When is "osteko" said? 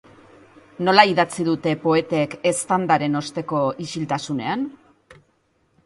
3.23-3.63